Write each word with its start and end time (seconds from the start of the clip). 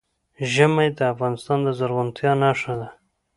ژمی 0.51 0.87
د 0.97 0.99
افغانستان 1.13 1.59
د 1.63 1.67
زرغونتیا 1.79 2.31
نښه 2.43 2.73
ده. 2.79 2.87